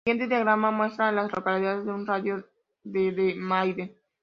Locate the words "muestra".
0.71-1.09